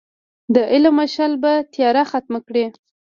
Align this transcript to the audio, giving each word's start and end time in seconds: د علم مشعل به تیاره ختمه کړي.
د 0.55 0.55
علم 0.71 0.93
مشعل 0.99 1.33
به 1.43 1.53
تیاره 1.73 2.03
ختمه 2.11 2.39
کړي. 2.47 2.65